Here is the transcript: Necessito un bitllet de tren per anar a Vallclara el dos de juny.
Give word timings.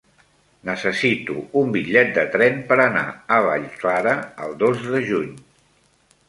Necessito 0.67 1.35
un 1.61 1.69
bitllet 1.75 2.09
de 2.15 2.23
tren 2.37 2.57
per 2.71 2.79
anar 2.87 3.05
a 3.37 3.39
Vallclara 3.49 4.17
el 4.47 4.57
dos 4.65 4.83
de 4.89 5.05
juny. 5.13 5.31